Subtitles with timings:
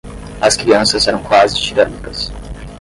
[0.41, 2.31] As crianças eram quase tirânicas.